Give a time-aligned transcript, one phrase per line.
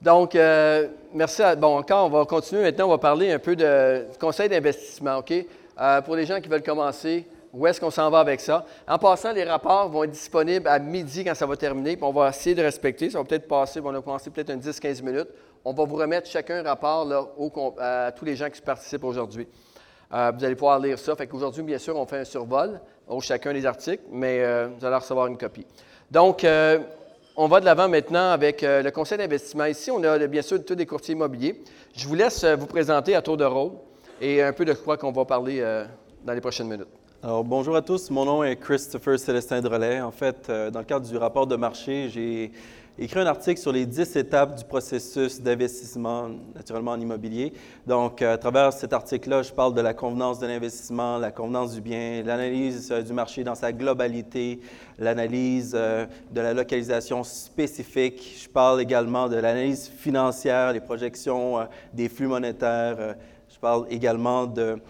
[0.00, 1.42] Donc, euh, merci.
[1.56, 2.62] bon, encore, on va continuer.
[2.62, 5.32] Maintenant, on va parler un peu de conseil d'investissement, OK?
[5.32, 8.64] Euh, pour les gens qui veulent commencer, où est-ce qu'on s'en va avec ça?
[8.86, 12.12] En passant, les rapports vont être disponibles à midi quand ça va terminer, puis on
[12.12, 13.10] va essayer de respecter.
[13.10, 15.28] Ça va peut-être passer, on va commencer peut-être un 10-15 minutes.
[15.64, 17.08] On va vous remettre chacun un rapport
[17.80, 19.48] à tous les gens qui participent aujourd'hui.
[20.14, 21.16] Euh, vous allez pouvoir lire ça.
[21.16, 24.96] Fait qu'aujourd'hui, bien sûr, on fait un survol au chacun des articles, mais vous allez
[24.96, 25.66] recevoir une copie.
[26.10, 26.44] Donc,
[27.40, 29.64] on va de l'avant maintenant avec euh, le conseil d'investissement.
[29.64, 31.62] Ici, on a bien sûr tous des courtiers immobiliers.
[31.94, 33.74] Je vous laisse euh, vous présenter à tour de rôle
[34.20, 35.84] et un peu de quoi qu'on va parler euh,
[36.24, 36.88] dans les prochaines minutes.
[37.22, 38.10] Alors, bonjour à tous.
[38.10, 40.00] Mon nom est Christopher Célestin Drolet.
[40.00, 42.50] En fait, dans le cadre du rapport de marché, j'ai
[43.00, 47.52] écrit un article sur les 10 étapes du processus d'investissement, naturellement en immobilier.
[47.86, 51.80] Donc, à travers cet article-là, je parle de la convenance de l'investissement, la convenance du
[51.80, 54.60] bien, l'analyse du marché dans sa globalité,
[54.98, 58.36] l'analyse euh, de la localisation spécifique.
[58.42, 62.96] Je parle également de l'analyse financière, les projections euh, des flux monétaires.
[62.98, 63.14] Euh,
[63.48, 64.80] je parle également de,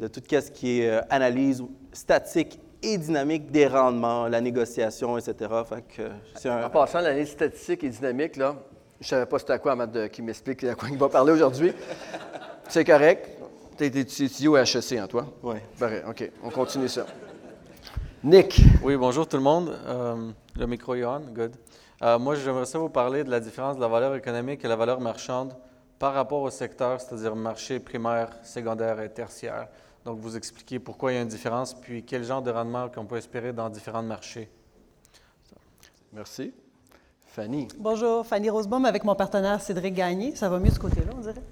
[0.00, 5.50] de tout ce qui est analyse statique et dynamique des rendements, la négociation, etc.
[5.50, 8.56] En passant, l'analyse statistique et dynamique, là,
[9.00, 11.32] je ne savais pas c'était à quoi avant qu'il m'explique à quoi il va parler
[11.32, 11.72] aujourd'hui.
[12.68, 13.28] C'est correct.
[13.76, 15.26] Tu es étudié au HEC, hein, toi?
[15.42, 15.56] Oui.
[16.08, 16.30] OK.
[16.42, 17.06] On continue ça.
[18.24, 18.60] Nick.
[18.82, 19.78] Oui, bonjour tout le monde.
[19.86, 21.54] Euh, le micro est on, good.
[22.02, 24.76] Euh, moi, j'aimerais ça vous parler de la différence de la valeur économique et la
[24.76, 25.54] valeur marchande
[25.98, 29.68] par rapport au secteur, c'est-à-dire marché primaire, secondaire et tertiaire.
[30.08, 33.04] Donc, vous expliquer pourquoi il y a une différence, puis quel genre de rendement qu'on
[33.04, 34.48] peut espérer dans différents marchés.
[36.14, 36.54] Merci.
[37.26, 37.68] Fanny.
[37.76, 40.34] Bonjour, Fanny Rosebaum avec mon partenaire Cédric Gagné.
[40.34, 41.42] Ça va mieux de ce côté-là, on dirait.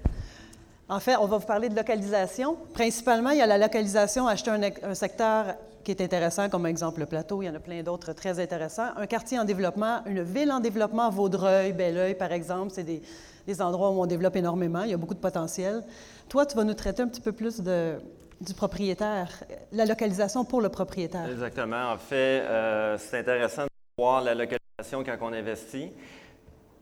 [0.89, 2.57] En fait, on va vous parler de localisation.
[2.73, 4.49] Principalement, il y a la localisation, acheter
[4.81, 8.13] un secteur qui est intéressant, comme exemple le plateau, il y en a plein d'autres
[8.13, 8.89] très intéressants.
[8.95, 13.91] Un quartier en développement, une ville en développement, Vaudreuil, Belleuil, par exemple, c'est des, endroits
[13.91, 15.83] où on développe énormément, il y a beaucoup de potentiel.
[16.27, 17.99] Toi, tu vas nous traiter un petit peu plus de,
[18.39, 21.29] du propriétaire, la localisation pour le propriétaire.
[21.29, 21.91] Exactement.
[21.91, 25.91] En fait, euh, c'est intéressant de voir la localisation quand on investit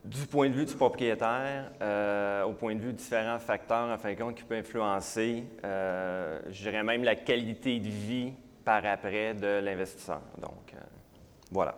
[0.06, 3.98] du point de vue du propriétaire, euh, au point de vue de différents facteurs, en
[3.98, 8.32] fin de compte, qui peuvent influencer, euh, je dirais même la qualité de vie
[8.64, 10.22] par après de l'investisseur.
[10.38, 10.78] Donc, euh,
[11.52, 11.76] voilà.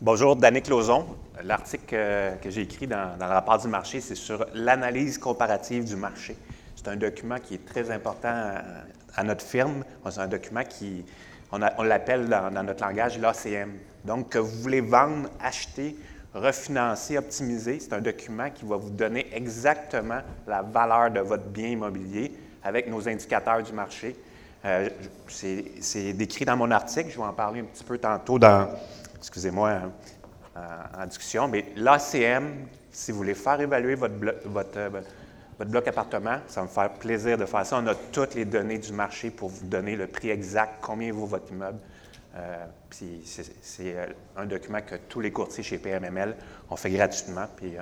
[0.00, 1.06] Bonjour, Danick Lauzon.
[1.42, 1.84] L'article
[2.42, 6.36] que, j'ai écrit dans, le rapport du marché, c'est sur l'analyse comparative du marché.
[6.82, 8.54] C'est un document qui est très important
[9.14, 9.84] à, notre firme.
[10.10, 11.04] C'est un document qui,
[11.52, 13.72] on, l'appelle dans, notre langage l'ACM.
[14.04, 15.96] Donc, que vous voulez vendre, acheter,
[16.34, 21.68] refinancer, optimiser, c'est un document qui va vous donner exactement la valeur de votre bien
[21.68, 22.32] immobilier
[22.64, 24.16] avec nos indicateurs du marché.
[24.64, 24.88] Euh,
[25.28, 28.68] c'est décrit dans mon article, je vais en parler un petit peu tantôt dans,
[29.18, 29.80] excusez-moi,
[30.56, 34.14] euh, en, discussion, mais l'ACM, si vous voulez faire évaluer votre,
[34.46, 35.00] votre, euh,
[35.62, 37.80] votre bloc appartement, ça va me faire plaisir de faire ça.
[37.82, 41.26] On a toutes les données du marché pour vous donner le prix exact, combien vaut
[41.26, 41.78] votre immeuble.
[42.90, 43.96] puis c'est
[44.36, 46.34] un document que tous les courtiers chez PMML
[46.68, 47.46] ont fait gratuitement.
[47.56, 47.76] Puis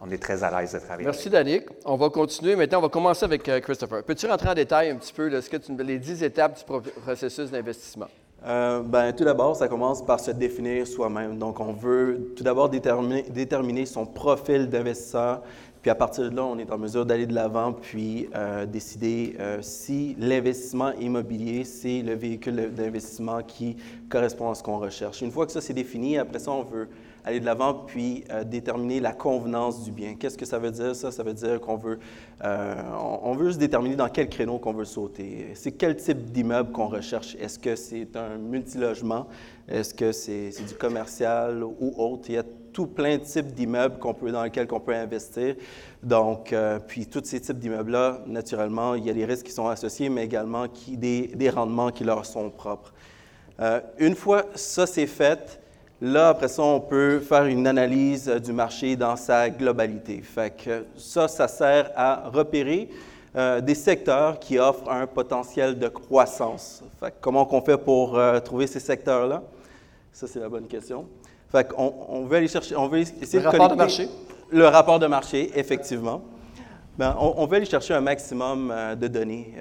[0.00, 1.04] on est très à l'aise de travailler.
[1.04, 1.64] Merci, Danick.
[1.84, 2.56] On va continuer.
[2.56, 4.02] Maintenant, on va commencer avec euh, Christopher.
[4.02, 6.64] Peux-tu rentrer en détail un petit peu de ce que tu, les dix étapes du
[7.02, 8.06] processus d'investissement?
[8.46, 11.38] Euh, ben, tout d'abord, ça commence par se définir soi-même.
[11.38, 15.42] Donc, on veut tout d'abord déterminer, déterminer, son profil d'investisseur.
[15.82, 19.36] Puis à partir de là, on est en mesure d'aller de l'avant puis euh, décider
[19.60, 23.76] si l'investissement immobilier, c'est le véhicule d'investissement qui
[24.08, 25.22] correspond à ce qu'on recherche.
[25.22, 26.88] Une fois que ça c'est défini, après ça, on veut
[27.24, 30.14] aller de l'avant, puis euh, déterminer la convenance du bien.
[30.14, 31.10] Qu'est-ce que ça veut dire, ça?
[31.10, 31.98] Ça veut dire qu'on veut,
[32.44, 32.74] euh,
[33.22, 35.48] on, veut juste déterminer dans quel créneau qu'on veut sauter.
[35.54, 37.36] C'est quel type d'immeuble qu'on recherche?
[37.40, 39.26] Est-ce que c'est un multilogement?
[39.68, 42.24] Est-ce que c'est du commercial ou autre?
[42.28, 43.96] Il y a tout plein de types d'immeubles
[44.32, 45.56] dans lesquels on peut investir.
[46.02, 49.68] Donc, euh, puis tous ces types d'immeubles-là, naturellement, il y a des risques qui sont
[49.68, 52.94] associés, mais également des, des rendements qui leur sont propres.
[53.98, 55.59] une fois ça c'est fait,
[56.02, 60.22] Là, après ça, on peut faire une analyse euh, du marché dans sa globalité.
[60.22, 62.88] Fait que ça, ça sert à repérer
[63.36, 66.82] euh, des secteurs qui offrent un potentiel de croissance.
[66.98, 69.42] Fait comment on fait pour euh, trouver ces secteurs-là?
[70.10, 71.04] Ça, c'est la bonne question.
[71.52, 74.08] Fait qu'on on veut aller chercher, on veut essayer le rapport de marché.
[74.50, 76.22] Le rapport de marché, effectivement.
[76.96, 79.54] Ben, on, on, veut aller chercher un maximum de données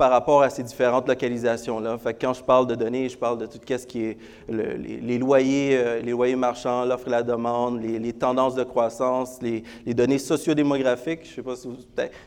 [0.00, 1.98] par rapport à ces différentes localisations-là.
[2.18, 4.18] Quand je parle de données, je parle de tout ce qui est
[4.48, 9.62] les, loyers, euh, les loyers marchands, l'offre et la demande, les, tendances de croissance, les,
[9.92, 11.26] données sociodémographiques.
[11.28, 11.76] Je sais pas si vous...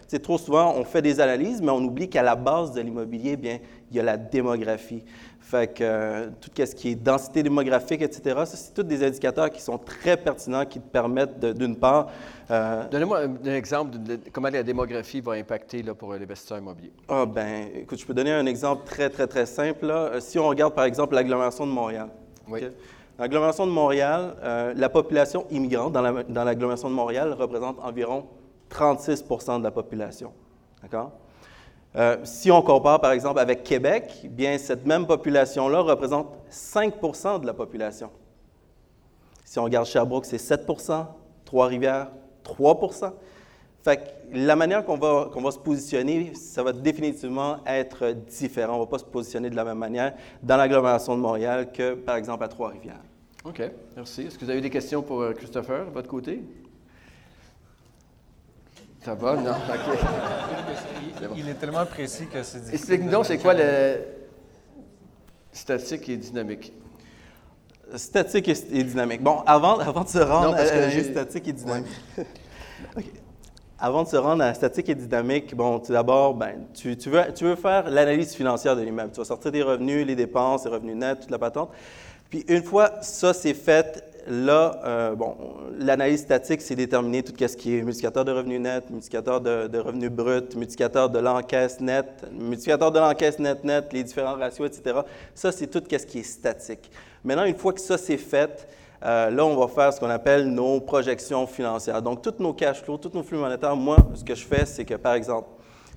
[0.08, 3.38] C'est trop souvent, on fait des analyses, mais on oublie qu'à la base de l'immobilier,
[3.38, 3.58] bien,
[3.90, 5.04] il y a la démographie.
[5.44, 9.52] Fait que euh, tout ce qui est densité démographique, etc., ça, c'est tous des indicateurs
[9.52, 12.08] qui sont très pertinents, qui te permettent, d'une part...
[12.50, 16.94] Euh, Donnez-moi un, exemple de, comment la démographie va impacter là, pour l'investisseur immobilier.
[17.10, 19.86] Ah, ben, écoute, je peux donner un exemple très, très, très simple.
[19.86, 20.22] Là.
[20.22, 22.08] Si on regarde, par exemple, l'agglomération de Montréal.
[22.48, 22.62] Oui.
[23.20, 28.28] L'agglomération de Montréal, euh, la population immigrante dans l'agglomération de Montréal représente environ
[28.72, 30.32] 36% de la population.
[30.82, 31.12] D'accord?
[31.96, 37.46] Euh, si on compare, par exemple, avec Québec, bien, cette même population-là représente 5% de
[37.46, 38.10] la population.
[39.46, 41.06] Si on regarde Sherbrooke, c'est 7%
[41.46, 42.08] Trois-Rivières,
[42.42, 42.80] 3
[43.84, 44.02] Fait que
[44.34, 48.74] la manière qu'on va, qu'on va se positionner, ça va définitivement être différent.
[48.74, 51.94] On ne va pas se positionner de la même manière dans l'agglomération de Montréal que,
[51.94, 53.02] par exemple, à Trois-Rivières.
[53.46, 53.62] OK,
[53.96, 54.24] merci.
[54.24, 56.42] Est-ce que vous avez des questions pour euh, Christopher, de votre côté?
[59.04, 59.52] Ça va, non?
[61.36, 62.76] Il est tellement précis que c'est difficile.
[62.76, 64.00] Explique-nous donc, c'est quoi le
[65.52, 66.74] statique et dynamique?
[67.96, 69.22] Statique et, dynamique.
[69.22, 71.88] Bon, avant, avant de se rendre à statique et dynamique.
[73.80, 77.34] Avant de se rendre à statique et dynamique, bon, tout d'abord, ben, tu, tu, veux,
[77.36, 79.12] tu veux faire l'analyse financière de l'immeuble.
[79.12, 81.70] Tu vas sortir des revenus, les dépenses, les revenus nets, toute la patente.
[82.34, 85.36] Puis une fois ça c'est fait, là, euh, bon,
[85.80, 90.10] l'analyse statique, c'est déterminer tout ce qui est multiplicateur de revenus net, multiplicateur de, revenus
[90.10, 95.02] bruts, multiplicateur de l'encaisse net, multiplicateur de l'encaisse net net, les différents ratios, etc.
[95.36, 96.92] Ça, c'est tout ce qui est statique.
[97.24, 98.68] Maintenant, une fois que ça c'est fait,
[99.04, 102.02] euh, là, on va faire ce qu'on appelle nos projections financières.
[102.02, 104.86] Donc, tous nos cash flows, tous nos flux monétaires, moi, ce que je fais, c'est
[104.86, 105.50] que, par exemple,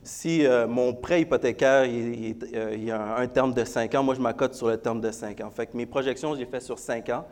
[0.03, 4.55] si euh, mon prêt hypothécaire, il, a un, terme de 5 ans, moi, je m'accote
[4.55, 5.51] sur le terme de 5 ans.
[5.51, 7.25] Fait que mes projections, je les fais sur 5 ans.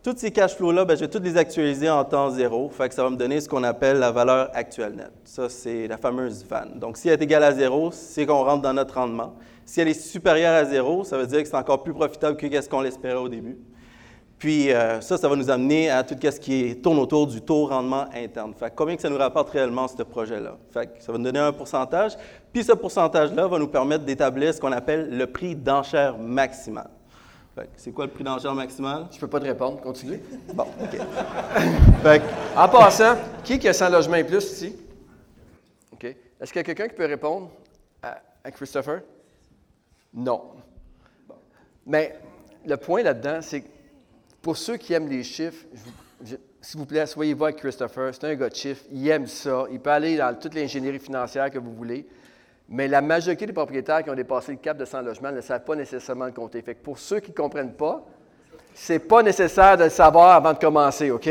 [0.00, 2.68] Tous ces cash flows-là, ben, je vais tous les actualiser en temps zéro.
[2.68, 5.10] Fait que ça va me donner ce qu'on appelle la valeur actuelle nette.
[5.24, 6.76] Ça, c'est la fameuse VAN.
[6.76, 9.34] Donc, si elle est égale à zéro, c'est qu'on rentre dans notre rendement.
[9.64, 12.60] Si elle est supérieure à zéro, ça veut dire que c'est encore plus profitable que
[12.60, 13.58] ce qu'on l'espérait au début.
[14.38, 17.66] Puis euh, ça, ça va nous amener à tout ce qui tourne autour du taux
[17.66, 18.54] rendement interne.
[18.54, 20.58] Fait que combien que ça nous rapporte réellement, ce projet-là?
[20.72, 22.12] Ça va nous donner un pourcentage.
[22.52, 26.88] Puis ce pourcentage-là va nous permettre d'établir ce qu'on appelle le prix d'enchère maximal
[27.76, 29.06] c'est quoi le prix d'enchère maximal?
[29.12, 29.80] Je peux pas te répondre.
[29.80, 30.20] Continue.
[30.52, 30.98] Bon, OK.
[32.56, 34.76] En passant, qui qui a 100 logements et plus ici?
[35.92, 36.04] OK.
[36.04, 37.50] Est-ce qu'il y a quelqu'un qui peut répondre
[38.02, 39.02] à, Christopher?
[40.14, 40.42] Non.
[41.86, 42.18] Mais
[42.66, 43.68] le point là-dedans, c'est que
[44.42, 45.66] pour ceux qui aiment les chiffres,
[46.60, 48.14] s'il vous plaît, soyez-vous avec Christopher.
[48.14, 48.84] C'est un gars de chiffres.
[48.90, 49.66] Il aime ça.
[49.70, 52.06] Il peut aller dans toute l'ingénierie financière que vous voulez.
[52.68, 55.64] Mais la majorité des propriétaires qui ont dépassé le cap de 100 logements ne savent
[55.64, 56.60] pas nécessairement le compter.
[56.60, 58.04] Fait que pour ceux qui ne comprennent pas,
[58.74, 61.28] c'est pas nécessaire de le savoir avant de commencer, OK?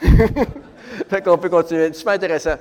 [1.08, 1.92] fait qu'on peut continuer.
[1.92, 2.56] Super intéressant.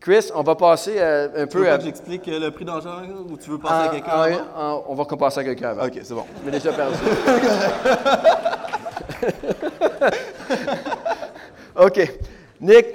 [0.00, 1.62] Chris, on va passer euh, un peu.
[1.62, 1.76] Tu à...
[1.76, 4.38] que j'explique euh, le prix d'argent ou tu veux passer à quelqu'un
[4.86, 5.86] On va passer à quelqu'un avant.
[5.86, 6.24] OK, c'est bon.
[6.44, 6.96] Mais déjà perdu.
[11.76, 12.18] OK.
[12.60, 12.86] Nick,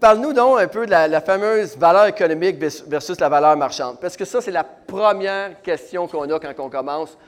[0.00, 4.24] Parle-nous donc un peu de la, fameuse valeur économique versus la valeur marchande, parce que
[4.24, 7.18] ça, c'est la première question qu'on a quand on commence.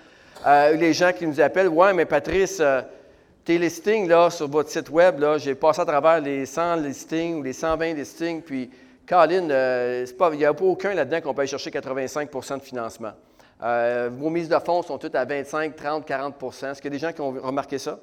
[0.46, 2.80] Euh, les gens qui nous appellent, ouais, mais Patrice, euh,
[3.44, 7.42] tes listings là, sur votre site web, j'ai passé à travers les 100 listings ou
[7.42, 8.70] les 120 listings, puis
[9.06, 13.12] Colin, euh, il n'y a pas aucun là-dedans qu'on peut aller chercher 85% de financement.
[14.18, 17.06] vos mises de fonds sont toutes à 25, 30, 40% Est-ce qu'il y a des
[17.06, 17.98] gens qui ont remarqué ça?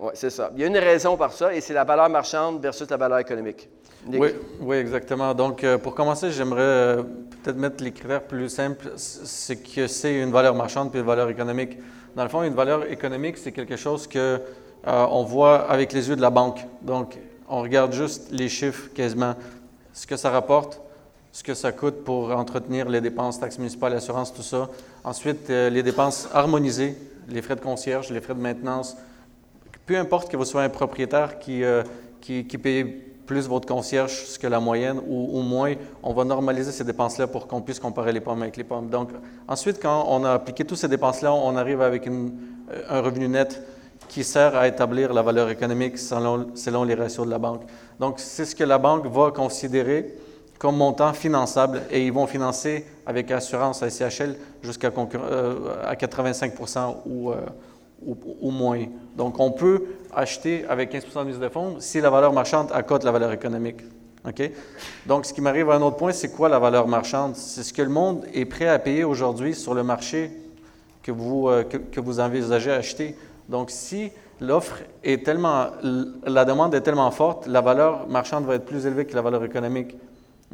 [0.00, 0.50] Oui, c'est ça.
[0.54, 3.18] Il y a une raison par ça, et c'est la valeur marchande versus la valeur
[3.18, 3.68] économique.
[4.06, 4.30] Oui,
[4.60, 5.34] oui, exactement.
[5.34, 7.02] Donc, euh, pour commencer, j'aimerais euh,
[7.42, 8.92] peut-être mettre les critères plus simples.
[8.96, 11.76] C'est que c'est une valeur marchande puis une valeur économique.
[12.16, 14.40] Dans le fond, une valeur économique, c'est quelque chose que
[14.86, 16.66] euh, on voit avec les yeux de la banque.
[16.80, 19.34] Donc, on regarde juste les chiffres quasiment,
[19.92, 20.80] ce que ça rapporte,
[21.30, 24.70] ce que ça coûte pour entretenir les dépenses, taxes municipales, assurances, tout ça.
[25.04, 26.96] Ensuite, les dépenses harmonisées,
[27.28, 28.96] les frais de concierge, les frais de maintenance,
[29.90, 31.82] peu importe que vous soyez un propriétaire qui, euh,
[32.20, 32.84] qui, paye
[33.26, 37.48] plus votre concierge que la moyenne ou au moins, on va normaliser ces dépenses-là pour
[37.48, 38.88] qu'on puisse comparer les pommes avec les pommes.
[38.88, 39.08] Donc,
[39.48, 42.28] ensuite, quand on a appliqué toutes ces dépenses-là, on arrive avec euh,
[42.88, 43.60] un revenu net
[44.06, 47.62] qui sert à établir la valeur économique selon, selon les ratios de la banque.
[47.98, 50.14] Donc, c'est ce que la banque va considérer
[50.60, 56.94] comme montant finançable et ils vont financer avec assurance à SCHL jusqu'à euh, à 85%
[57.06, 57.32] ou,
[58.06, 58.84] ou, moins.
[59.16, 63.04] Donc, on peut acheter avec 15 de mise de fonds si la valeur marchande accote
[63.04, 63.82] la valeur économique.
[64.26, 64.50] OK?
[65.06, 67.36] Donc, ce qui m'arrive à un autre point, c'est quoi la valeur marchande?
[67.36, 70.30] C'est ce que le monde est prêt à payer aujourd'hui sur le marché
[71.02, 73.16] que vous, euh, que, vous envisagez acheter.
[73.48, 75.68] Donc, si l'offre est tellement,
[76.24, 79.44] la demande est tellement forte, la valeur marchande va être plus élevée que la valeur
[79.44, 79.96] économique.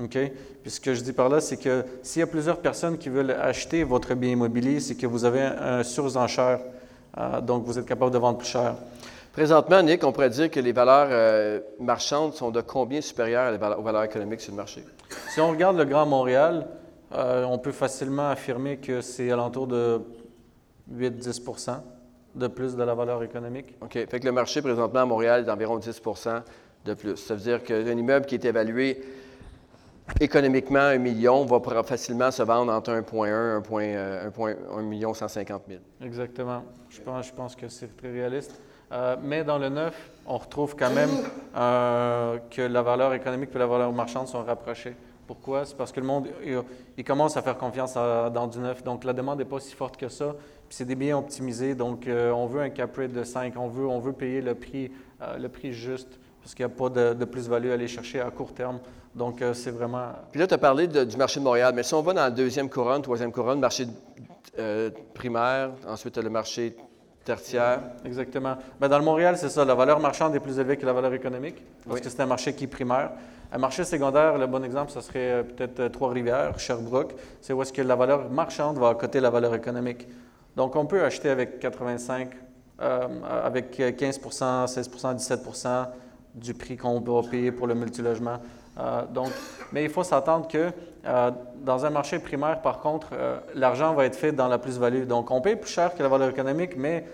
[0.02, 0.18] OK?
[0.62, 3.08] Puis ce que je dis par là, c'est que s'il y a plusieurs personnes qui
[3.08, 6.60] veulent acheter votre bien immobilier, c'est que vous avez un, un surenchère.
[7.18, 8.74] Euh, donc, vous êtes capable de vendre plus cher.
[9.32, 13.82] Présentement, Nick, on pourrait dire que les valeurs euh, marchandes sont de combien supérieures aux
[13.82, 14.82] valeurs économiques sur le marché?
[15.28, 16.66] Si on regarde le Grand Montréal,
[17.12, 20.00] euh, on peut facilement affirmer que c'est alentour de
[20.92, 21.80] 8-10%
[22.34, 23.74] de plus de la valeur économique.
[23.82, 23.92] OK.
[23.92, 26.02] Fait que le marché présentement à Montréal est d'environ 10
[26.84, 27.16] de plus.
[27.16, 29.02] Ça veut dire qu'un immeuble qui est évalué
[30.20, 33.96] économiquement un million va facilement se vendre entre 1,1 et
[34.28, 35.80] 1,1 million 150 000.
[36.02, 36.62] Exactement.
[36.88, 38.60] Je pense, je pense que c'est très réaliste.
[38.92, 41.10] Euh, mais dans le neuf, on retrouve quand même
[41.56, 44.94] euh, que la valeur économique et la valeur marchande sont rapprochées.
[45.26, 45.64] Pourquoi?
[45.64, 46.28] C'est parce que le monde
[46.96, 48.84] il, commence à faire confiance dans du neuf.
[48.84, 50.36] Donc, la demande n'est pas si forte que ça.
[50.68, 51.74] Puis, c'est des biens optimisés.
[51.74, 53.54] Donc, euh, on veut un cap rate de 5.
[53.56, 56.76] On veut, on veut payer le prix, euh, le prix juste parce qu'il n'y a
[56.76, 58.78] pas de, de plus-value à aller chercher à court terme.
[59.16, 61.82] Donc, euh, c'est vraiment Puis là, tu as parlé de- du marché de Montréal, mais
[61.82, 63.88] si on va dans la deuxième couronne, troisième couronne, marché
[64.56, 66.76] euh, primaire, ensuite le marché
[67.24, 67.80] tertiaire.
[68.04, 68.54] Exactement.
[68.78, 69.64] Ben, dans le Montréal, c'est ça.
[69.64, 72.00] La valeur marchande est plus élevée que la valeur économique parce Oui.
[72.00, 73.10] que c'est un marché qui est primaire.
[73.50, 77.16] Un marché secondaire, le bon exemple, ce serait euh, peut-être Trois-Rivières, Sherbrooke.
[77.40, 80.06] C'est où est-ce que la valeur marchande va à côté la valeur économique.
[80.54, 82.30] Donc, on peut acheter avec 85,
[82.82, 83.08] euh,
[83.44, 85.40] avec euh, 15% 16% 17
[86.36, 88.38] du prix qu'on va payer pour le multilogement.
[88.78, 89.28] Euh, donc,
[89.72, 90.70] mais il faut s'attendre que
[91.06, 91.30] euh,
[91.64, 95.04] dans un marché primaire, par contre, euh, l'argent va être fait dans la plus-value.
[95.04, 97.04] Donc, on paye plus cher que la valeur économique, mais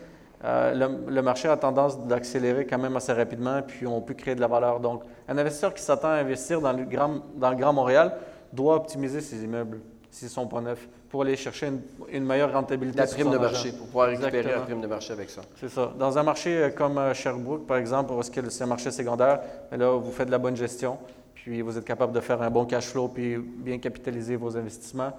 [0.44, 4.34] euh, le, le marché a tendance d'accélérer quand même assez rapidement, puis on peut créer
[4.34, 4.80] de la valeur.
[4.80, 8.16] Donc, un investisseur qui s'attend à investir dans le, grand, dans le Grand Montréal
[8.52, 9.80] doit optimiser ses immeubles,
[10.12, 12.98] s'ils ne sont pas neufs, pour aller chercher une, une meilleure rentabilité.
[12.98, 14.60] La sur prime son de marché, pour pouvoir récupérer Exactement.
[14.60, 15.40] la prime de marché avec ça.
[15.58, 15.92] C'est ça.
[15.98, 19.40] Dans un marché euh, comme euh, Sherbrooke, par exemple, où c'est un marché secondaire,
[19.70, 20.98] mais là, vous faites de la bonne gestion,
[21.34, 25.12] puis vous êtes capable de faire un bon cash flow, puis bien capitaliser vos investissements.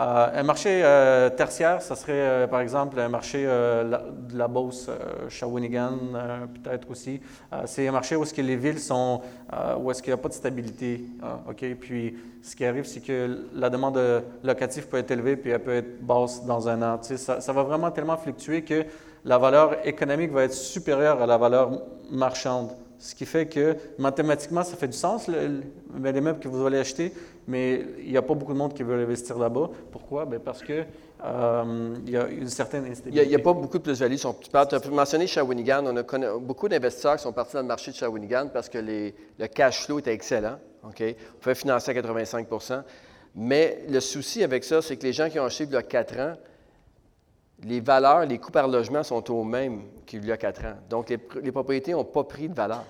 [0.00, 4.88] Euh, un marché euh, tertiaire, ça serait, euh, par exemple, un marché de la Beauce,
[5.28, 5.98] Shawinigan,
[6.62, 7.20] peut-être aussi.
[7.66, 9.20] C'est un marché où est-ce que les villes sont,
[9.78, 11.04] où est-ce qu'il n'y a pas de stabilité.
[11.22, 11.40] hein?
[11.78, 14.00] Puis, ce qui arrive, c'est que la demande
[14.42, 16.98] locative peut être élevée, puis elle peut être basse dans un an.
[17.02, 18.84] Ça, ça va vraiment tellement fluctuer que
[19.24, 21.70] la valeur économique va être supérieure à la valeur
[22.10, 22.70] marchande.
[23.02, 25.62] Ce qui fait que mathématiquement, ça fait du sens, le- le-
[25.94, 27.12] ben, les meubles que vous allez acheter,
[27.48, 29.70] mais il n'y a pas beaucoup de monde qui veut investir là-bas.
[29.90, 30.26] Pourquoi?
[30.26, 30.84] Ben, parce que
[31.24, 33.34] euh, il y a une certaine Il n'y instabilité.
[33.34, 34.16] a, pas beaucoup de plus-value.
[34.16, 35.84] Tu as mentionné Shawinigan.
[35.86, 38.78] On a connu- beaucoup d'investisseurs qui sont partis dans le marché de Shawinigan parce que
[38.78, 40.58] les- le cash flow était excellent.
[40.84, 42.82] On pouvait financer à 85%
[43.34, 45.82] Mais le souci avec ça, c'est que les gens qui ont acheté il y a
[45.82, 46.34] 4 ans,
[47.64, 50.76] les valeurs, les coûts par logement sont aux mêmes qu'il y a 4 ans.
[50.88, 52.84] Donc, les, pr- les propriétés n'ont pas pris de valeur.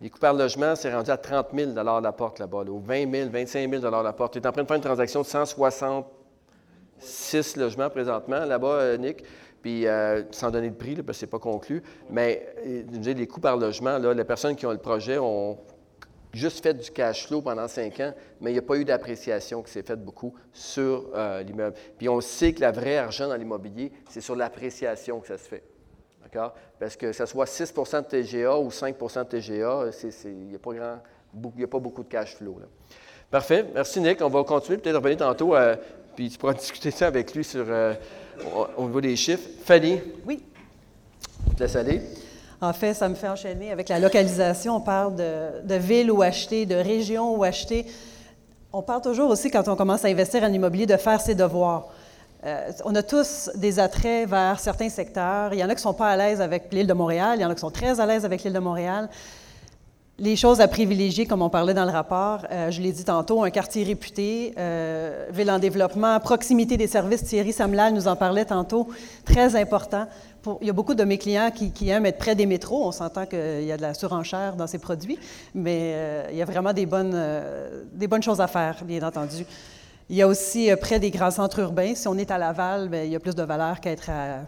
[0.00, 3.10] Les coûts par logement, c'est rendu à 30 000 la porte là-bas, là, ou 20
[3.10, 4.32] 000, 25 000 la porte.
[4.34, 9.24] Tu es en train de faire une transaction de 166 logements présentement là-bas, euh, Nick.
[9.62, 11.82] Puis, euh, sans donner de prix, parce ce n'est pas conclu.
[12.10, 12.82] Mais euh,
[13.14, 15.56] les coûts par logement, les personnes qui ont le projet ont
[16.32, 19.62] juste fait du cash flow pendant cinq ans, mais il n'y a pas eu d'appréciation
[19.62, 21.76] qui s'est faite beaucoup sur euh, l'immeuble.
[21.98, 25.44] Puis on sait que la vraie argent dans l'immobilier, c'est sur l'appréciation que ça se
[25.48, 25.62] fait.
[26.22, 26.54] D'accord?
[26.80, 29.90] Parce que ça soit 6% de TGA ou 5% de TGA,
[30.24, 30.98] il n'y a, pas grand-
[31.34, 32.58] beaucoup- il y a pas beaucoup de cash flow.
[32.60, 32.66] là.
[33.30, 33.64] Parfait.
[33.74, 34.20] Merci, Nick.
[34.22, 35.76] On va continuer, peut-être revenir tantôt, euh,
[36.16, 37.94] puis tu pourras discuter ça avec lui sur, euh,
[38.54, 39.48] au, au niveau des chiffres.
[39.64, 40.42] Fanny, Oui.
[41.50, 42.00] je te laisse aller.
[42.62, 44.76] En fait, ça me fait enchaîner avec la localisation.
[44.76, 47.86] On parle de, ville où acheter, de région où acheter.
[48.72, 51.88] On parle toujours aussi, quand on commence à investir en immobilier, de faire ses devoirs.
[52.44, 55.52] Euh, on a tous des attraits vers certains secteurs.
[55.52, 57.42] Il y en a qui ne sont pas à l'aise avec l'île de Montréal, il
[57.42, 59.08] y en a qui sont très à l'aise avec l'île de Montréal.
[60.22, 63.42] Les choses à privilégier, comme on parlait dans le rapport, euh, je l'ai dit tantôt,
[63.42, 67.24] un quartier réputé, euh, ville en développement, proximité des services.
[67.24, 68.88] Thierry Samlal nous en parlait tantôt,
[69.24, 70.06] très important.
[70.60, 72.86] Il y a beaucoup de mes clients qui, aiment être près des métros.
[72.86, 75.18] On s'entend qu'il y a de la surenchère dans ces produits,
[75.56, 79.44] mais euh, il y a vraiment des bonnes, choses à faire, bien entendu.
[80.08, 81.96] Il y a aussi près des grands centres urbains.
[81.96, 84.42] Si on est à Laval, bien, il y a plus de valeur qu'être à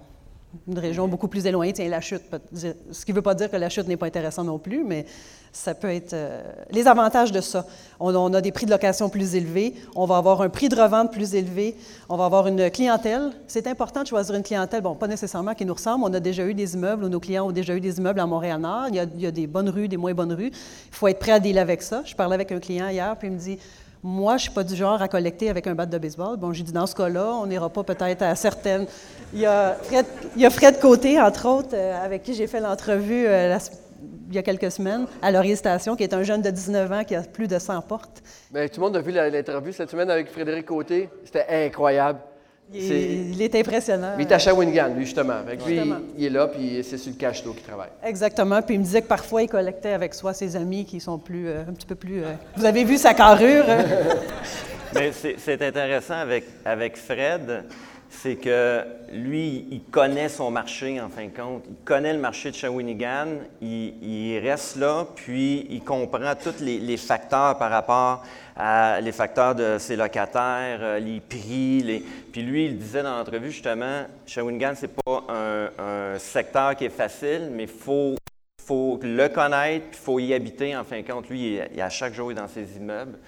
[0.67, 1.73] une région beaucoup plus éloignée.
[1.73, 2.23] Tiens, la chute,
[2.55, 5.07] ce qui ne veut pas dire que la chute n'est pas intéressante non plus, mais
[5.53, 7.65] ça peut être euh, les avantages de ça.
[8.01, 11.13] On, a des prix de location plus élevés, on va avoir un prix de revente
[11.13, 11.77] plus élevé,
[12.09, 13.31] on va avoir une clientèle.
[13.47, 16.05] C'est important de choisir une clientèle, bon, pas nécessairement qui nous ressemble.
[16.05, 18.27] On a déjà eu des immeubles, ou nos clients ont déjà eu des immeubles à
[18.27, 18.89] Montréal-Nord.
[18.91, 20.51] Il, il y a des bonnes rues, des moins bonnes rues.
[20.51, 22.03] Il faut être prêt à dealer avec ça.
[22.05, 23.59] Je parlais avec un client hier, puis il me dit
[24.05, 26.37] moi, je suis pas du genre à collecter avec un bat de baseball.
[26.37, 28.87] Bon, j'ai dit, dans ce cas-là, on n'ira pas peut-être à certaines.
[29.33, 30.05] Il y a Fred,
[30.37, 33.59] il y a Fred Côté, entre autres, euh, avec qui j'ai fait l'entrevue euh,
[34.29, 37.05] il y a quelques semaines à Laurier Station, qui est un jeune de 19 ans
[37.05, 38.23] qui a plus de 100 portes.
[38.51, 41.09] Bien, tout le monde a vu l'interview cette semaine avec Frédéric Côté.
[41.25, 42.19] C'était incroyable.
[42.73, 44.13] Il est, il est impressionnant.
[44.19, 45.35] Il est à Shawinigan, lui, justement.
[45.47, 45.81] Fait que lui,
[46.19, 47.91] il est là, puis c'est sur le cash qu'il travaille.
[48.05, 48.61] Exactement.
[48.63, 51.49] Puis il me disait que parfois, il collectait avec soi ses amis qui sont plus,
[51.49, 52.23] euh, un petit peu plus...
[52.25, 53.65] euh, Vous avez vu sa carrure?
[53.69, 53.85] hein?
[54.95, 57.65] Mais c'est c'est intéressant avec, avec Fred,
[58.23, 61.65] c'est que lui, il connaît son marché en fin de compte.
[61.69, 63.27] Il connaît le marché de Shawinigan,
[63.61, 68.25] il, reste là, puis il comprend tous les, facteurs par rapport
[68.57, 72.05] à les facteurs de ses locataires, euh, les prix.
[72.33, 77.51] Puis lui, il disait dans l'entrevue justement, Shawinigan, c'est pas un, secteur qui est facile,
[77.53, 78.15] mais il faut
[78.67, 80.75] faut le connaître, puis il faut y habiter.
[80.75, 83.19] En fin de compte, lui, il il à chaque jour il est dans ses immeubles.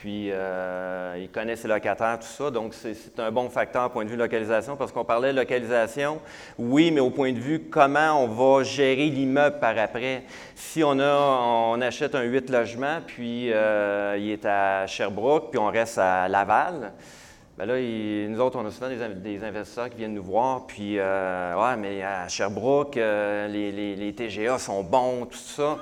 [0.00, 2.50] Puis, euh, il connaît ses locataires, tout ça.
[2.50, 6.20] Donc, c'est- un bon facteur au point de vue localisation, parce qu'on parlait de localisation,
[6.58, 10.22] oui, mais au point de vue comment on va gérer l'immeuble par après.
[10.54, 15.58] Si on, a, on achète un 8 logements, puis euh, il est à Sherbrooke, puis
[15.58, 16.92] on reste à Laval,
[17.58, 17.74] ben là,
[18.28, 21.54] nous autres, on a souvent des, in- des investisseurs qui viennent nous voir, puis, euh,
[21.54, 25.78] ouais, mais à Sherbrooke, euh, les, les- les TGA sont bons, tout ça.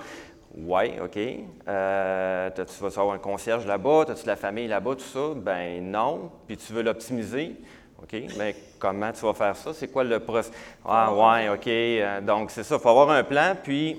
[0.57, 1.19] Oui, OK.
[1.67, 5.35] Euh, tu vas avoir un concierge là-bas, as-tu de la famille là-bas, tout ça?
[5.37, 6.31] Ben non.
[6.47, 7.57] Puis tu veux l'optimiser?
[8.01, 8.15] OK.
[8.39, 9.73] Mais comment tu vas faire ça?
[9.75, 10.57] C'est quoi le processus?
[10.85, 11.67] Ah, ouais, OK.
[11.67, 12.77] Euh, donc, c'est ça.
[12.77, 13.97] Il faut avoir un plan, puis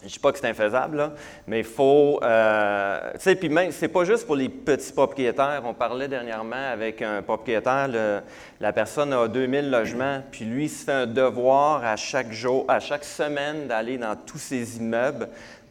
[0.00, 1.12] je ne dis pas que c'est infaisable, là,
[1.46, 2.18] mais il faut.
[2.22, 5.60] euh, tu sais, puis même, c'est pas juste pour les petits propriétaires.
[5.66, 7.86] On parlait dernièrement avec un propriétaire,
[8.60, 12.64] la personne a 2000 logements, puis lui, il se fait un devoir à chaque jour,
[12.66, 15.28] à chaque semaine d'aller dans tous ses immeubles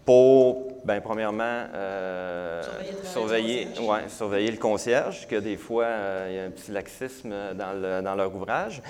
[0.10, 1.44] pour, bien, premièrement,
[1.76, 2.64] euh,
[3.04, 7.32] surveiller, ouais, surveiller le concierge, que des fois, euh, il y a un petit laxisme
[7.54, 8.82] dans, le- dans leur ouvrage.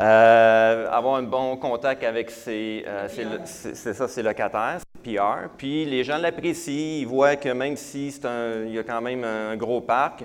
[0.00, 5.48] Euh, avoir un bon contact avec ses, ses ça, locataires, ses PR.
[5.56, 9.00] Puis les gens l'apprécient, ils voient que même si c'est un, il y a quand
[9.00, 10.24] même un gros parc,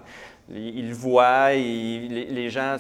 [0.49, 2.77] ils, ils le voient, ils- les, les gens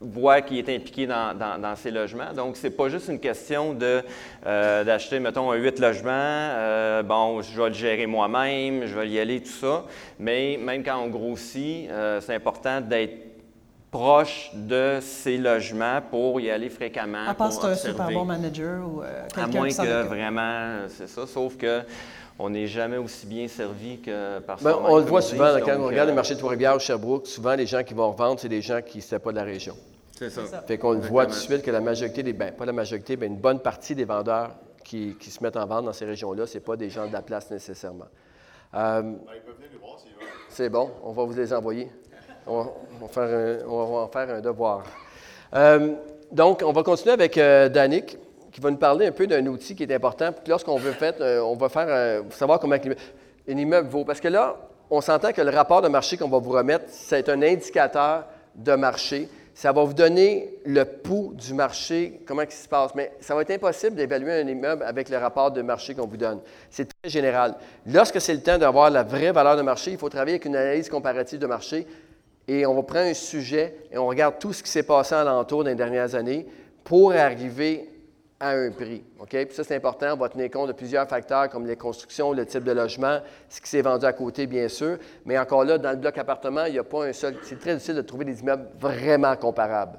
[0.00, 2.32] voient qu'il est impliqué dans, ces logements.
[2.34, 4.02] Donc, c'est pas juste une question de,
[4.46, 6.10] euh, d'acheter, mettons, un 8 logements.
[6.12, 9.84] euh, bon, je vais le gérer moi-même, je vais y aller, tout ça.
[10.18, 13.33] Mais même quand on grossit, euh, c'est important d'être
[13.94, 17.28] proche de ces logements pour y aller fréquemment.
[17.28, 20.02] À part c'est un super bon manager ou euh, À quelqu'un moins qui s'en que
[20.02, 21.26] vraiment, c'est ça.
[21.28, 21.82] Sauf que
[22.36, 25.86] on n'est jamais aussi bien servi que par Ben, on le voit souvent, quand on
[25.86, 28.48] regarde euh, les marchés de Trois-Rivières ou Sherbrooke, souvent les gens qui vont revendre, c'est
[28.48, 29.76] des gens qui ne pas de la région.
[30.18, 30.42] C'est ça.
[30.66, 33.16] Fait qu'on le voit tout de suite que la majorité des, ben, pas la majorité,
[33.16, 34.50] mais une bonne partie des vendeurs
[34.82, 37.22] qui, qui se mettent en vente dans ces régions-là, ce pas des gens de la
[37.22, 38.06] place nécessairement.
[38.74, 39.12] Euh,
[40.48, 41.88] c'est bon, on va vous les envoyer.
[42.46, 42.70] On va,
[43.02, 44.84] en faire un devoir.
[45.54, 45.94] Euh,
[46.30, 48.18] donc, on va continuer avec euh, Danick,
[48.54, 50.30] qui va nous parler un peu d'un outil qui est important.
[50.46, 54.04] Lorsqu'on veut faire, euh, on va faire, euh, savoir comment un immeuble vaut.
[54.04, 54.56] Parce que là,
[54.90, 58.72] on s'entend que le rapport de marché qu'on va vous remettre, c'est un indicateur de
[58.74, 59.28] marché.
[59.54, 62.94] Ça va vous donner le pouls du marché, comment il se passe.
[62.94, 66.16] Mais ça va être impossible d'évaluer un immeuble avec le rapport de marché qu'on vous
[66.16, 66.40] donne.
[66.70, 67.56] C'est très général.
[67.86, 70.56] Lorsque c'est le temps d'avoir la vraie valeur de marché, il faut travailler avec une
[70.56, 71.86] analyse comparative de marché.
[72.48, 75.64] Et on va prendre un sujet et on regarde tout ce qui s'est passé alentour
[75.64, 76.46] dans les dernières années
[76.84, 77.88] pour arriver
[78.40, 79.02] à un prix.
[79.26, 80.12] Puis ça, c'est important.
[80.12, 83.60] On va tenir compte de plusieurs facteurs comme les constructions, le type de logement, ce
[83.60, 84.98] qui s'est vendu à côté, bien sûr.
[85.24, 87.36] Mais encore là, dans le bloc appartement, il n'y a pas un seul.
[87.42, 89.98] C'est très difficile de trouver des immeubles vraiment comparables.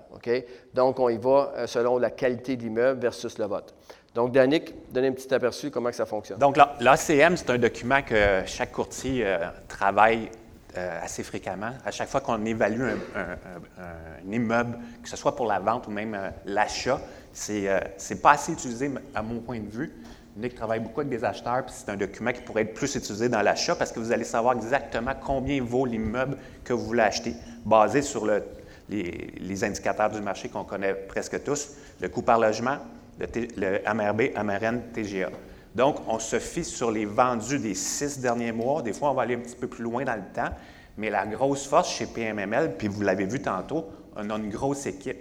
[0.75, 3.73] Donc, on y va euh, selon la qualité de l'immeuble versus le vote.
[4.13, 6.37] Donc, Danick, donnez un petit aperçu comment ça fonctionne.
[6.37, 10.29] Donc, la- l'ACM, c'est un document que chaque courtier euh, travaille
[10.77, 11.71] euh, assez fréquemment.
[11.85, 12.81] À chaque fois qu'on évalue
[13.15, 16.99] un, immeuble, que ce soit pour la vente ou même euh, l'achat,
[17.33, 19.93] c'est euh, c'est pas assez utilisé à mon point de vue.
[20.37, 23.29] Nick travaille beaucoup avec des acheteurs, puis c'est un document qui pourrait être plus utilisé
[23.29, 27.35] dans l'achat parce que vous allez savoir exactement combien vaut l'immeuble que vous voulez acheter,
[27.65, 28.43] basé sur le-
[28.89, 32.77] les, indicateurs du marché qu'on connaît presque tous, le coût par logement,
[33.19, 35.29] le, le MRB, MRN, TGA.
[35.75, 38.81] Donc, on se fie sur les vendus des six derniers mois.
[38.81, 40.49] Des fois, on va aller un petit peu plus loin dans le temps.
[40.97, 43.85] Mais la grosse force chez PMML, puis vous l'avez vu tantôt,
[44.15, 45.17] on a une grosse équipe.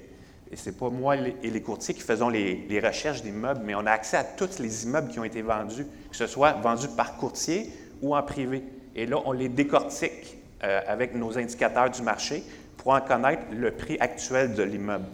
[0.52, 3.74] Et ce n'est pas moi et les courtiers qui faisons les, les recherches d'immeubles, mais
[3.74, 6.86] on a accès à tous les immeubles qui ont été vendus, que ce soit vendus
[6.96, 8.62] par courtier ou en privé.
[8.94, 12.44] Et là, on les décortique euh, avec nos indicateurs du marché
[12.76, 15.06] pour en connaître le prix actuel de l'immeuble.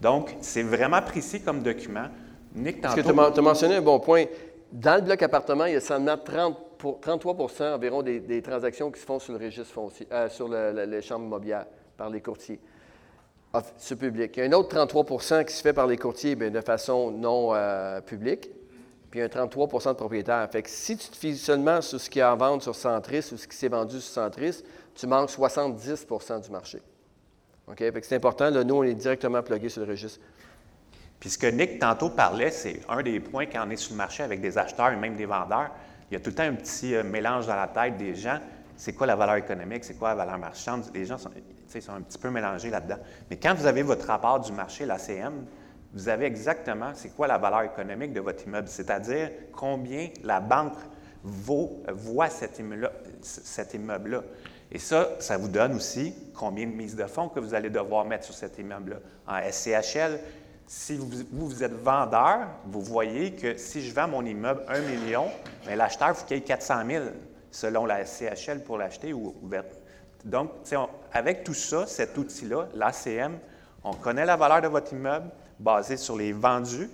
[0.00, 2.06] Donc, c'est vraiment précis comme document.
[2.54, 3.08] Nick, Parce tantôt...
[3.08, 4.24] que tu as mentionné un bon point.
[4.72, 9.00] Dans le bloc appartement, il y a seulement 30 pour- 33% environ des, transactions qui
[9.00, 12.20] se font sur le registre foncier, euh, sur le- le- les chambres immobilières par les
[12.20, 12.60] courtiers.
[13.52, 14.36] Off- Sur public.
[14.36, 17.54] Il y a un autre 33% qui se fait par les courtiers de façon non
[17.54, 18.50] euh, publique.
[19.10, 20.46] Puis puis un 33% de propriétaires.
[20.50, 23.30] Fait que si tu te fies seulement sur ce qui est en vente sur Centris
[23.32, 24.62] ou ce qui s'est vendu sur Centris,
[24.94, 26.82] tu manques 70% du marché.
[27.68, 27.78] OK?
[27.78, 28.50] Fait que c'est important.
[28.50, 30.20] Là, nous, on est directement plugué sur le registre.
[31.26, 33.96] Puis ce que Nick tantôt parlait, c'est un des points quand on est sur le
[33.96, 35.72] marché avec des acheteurs et même des vendeurs.
[36.08, 38.38] Il y a tout le temps un petit euh, mélange dans la tête des gens.
[38.76, 39.82] C'est quoi la valeur économique?
[39.82, 40.84] C'est quoi la valeur marchande?
[40.94, 41.32] Les gens sont,
[41.80, 42.98] sont un petit peu mélangés là-dedans.
[43.28, 45.46] Mais quand vous avez votre rapport du marché, l'ACM,
[45.94, 50.78] vous avez exactement c'est quoi la valeur économique de votre immeuble, c'est-à-dire combien la banque
[51.24, 54.22] vaut, voit cet immeuble-là.
[54.70, 58.04] Et ça, ça vous donne aussi combien de mise de fonds que vous allez devoir
[58.04, 58.98] mettre sur cet immeuble-là.
[59.26, 60.20] En SCHL,
[60.66, 65.26] si vous, vous, êtes vendeur, vous voyez que si je vends mon immeuble 1 million,
[65.66, 67.04] mais l'acheteur, il faut qu'il ait 400 000
[67.50, 69.34] selon la SCHL pour l'acheter ou
[70.24, 70.50] Donc,
[71.12, 73.38] avec tout ça, cet outil-là, l'ACM,
[73.84, 76.90] on connaît la valeur de votre immeuble basé sur les vendus.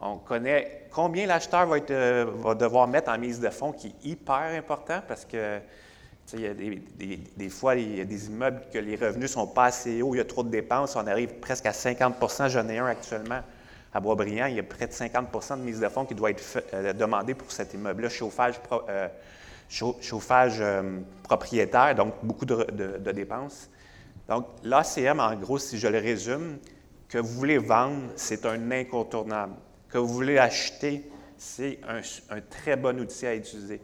[0.00, 4.08] On connaît combien l'acheteur va, euh, va, devoir mettre en mise de fonds, qui est
[4.08, 5.60] hyper important parce que
[6.32, 9.46] il y a des, fois, il y a des immeubles que les revenus ne sont
[9.46, 12.68] pas assez hauts, il y a trop de dépenses, on arrive presque à 50% J'en
[12.68, 13.40] ai un actuellement
[13.92, 16.42] à Boisbriand, il y a près de 50% de mise de fonds qui doit être
[16.72, 18.54] euh, demandé pour cet immeuble-là, chauffage,
[18.88, 19.08] euh,
[19.68, 23.70] chauffage euh, propriétaire, donc beaucoup de, dépenses.
[24.28, 26.58] Donc, l'ACM, en gros, si je le résume,
[27.08, 29.54] que vous voulez vendre, c'est un incontournable.
[29.88, 33.80] Que vous voulez acheter, c'est un très bon outil à utiliser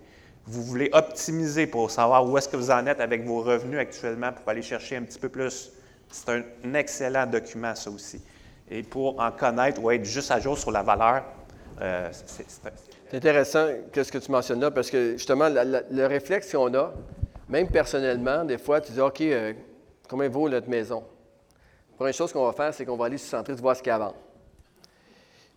[0.51, 4.33] vous voulez optimiser pour savoir où est-ce que vous en êtes avec vos revenus actuellement
[4.33, 5.71] pour aller chercher un petit peu plus,
[6.11, 8.21] c'est un excellent document, ça aussi.
[8.69, 11.23] Et pour en connaître ou être juste à jour sur la valeur,
[11.81, 16.93] euh, c'est intéressant ce que tu mentionnes là, parce que justement, le réflexe qu'on a,
[17.49, 19.53] même personnellement, des fois, tu dis OK, euh,
[20.09, 21.05] combien vaut notre maison?
[21.93, 23.83] La première chose qu'on va faire, c'est qu'on va aller se centrer de voir ce
[23.83, 24.15] qu'il y a avant.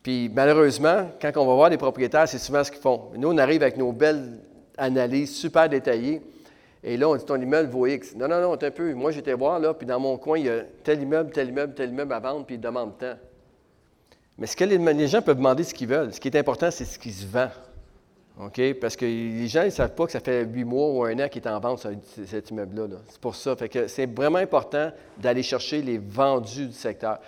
[0.04, 3.12] Puis malheureusement, quand on va voir des propriétaires, c'est souvent ce qu'ils font.
[3.16, 4.40] Nous, on arrive avec nos belles
[4.78, 6.22] analyse super détaillée.
[6.84, 8.16] Et là, on dit ton immeuble vaut X.
[8.16, 8.94] Non, non, non, un peu.
[8.94, 11.74] Moi, j'étais voir, là, puis dans mon coin, il y a tel immeuble, tel immeuble,
[11.74, 13.16] tel immeuble à vendre, puis ils demandent tant.
[14.38, 16.14] Mais ce que les, gens peuvent demander ce qu'ils veulent.
[16.14, 17.50] Ce qui est important, c'est ce qui se vend.
[18.40, 18.74] OK?
[18.82, 21.18] Parce que les gens, ils ne savent pas que ça fait huit mois ou un
[21.20, 21.88] an qu'il est en vente,
[22.26, 22.98] cet immeuble-là.
[23.08, 23.56] C'est pour ça.
[23.56, 27.20] Fait que c'est vraiment important d'aller chercher les vendus du secteur.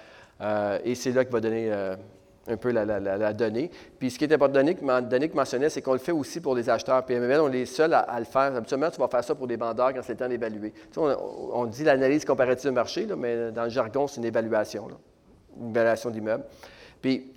[0.41, 1.95] Euh, et c'est là qu'il va donner euh,
[2.47, 3.71] un peu la, donnée.
[3.97, 4.53] Puis ce qui est important,
[5.01, 7.39] Danick, mentionnait, c'est qu'on le fait aussi pour les acheteurs PMML.
[7.41, 8.55] On est seul à, le faire.
[8.55, 10.71] Habituellement, tu vas faire ça pour des vendeurs quand c'est le temps d'évaluer.
[10.71, 14.87] Tu sais, on, dit l'analyse comparative de marché, mais dans le jargon, c'est une évaluation,
[15.59, 16.43] une évaluation d'immeuble.
[17.01, 17.33] Puis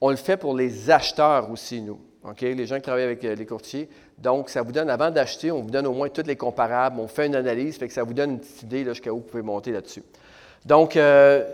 [0.00, 2.00] on le fait pour les acheteurs aussi, nous.
[2.40, 3.88] Les gens qui travaillent avec euh, les courtiers.
[4.16, 7.00] Donc, ça vous donne, avant d'acheter, on vous donne au moins toutes les comparables.
[7.00, 9.22] On fait une analyse, fait que ça vous donne une petite idée jusqu'à où vous
[9.22, 10.04] pouvez monter là-dessus.
[10.64, 11.44] Donc, euh,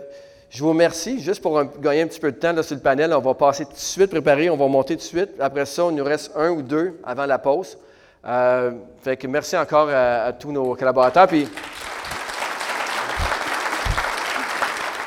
[0.49, 1.21] je vous remercie.
[1.21, 3.73] Juste pour gagner un petit peu de temps sur le panel, on va passer tout
[3.73, 5.29] de suite préparer, on va monter tout de suite.
[5.39, 7.77] Après ça, il nous reste un ou deux avant la pause.
[8.25, 11.27] Euh, fait que merci encore à, tous nos collaborateurs.
[11.27, 11.47] Puis,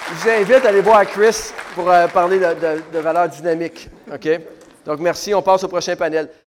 [0.08, 3.88] je vous invite à aller voir Chris pour euh, parler de, de, de valeurs dynamiques.
[4.12, 4.28] OK?
[4.86, 5.34] Donc, merci.
[5.34, 6.28] On passe au prochain panel.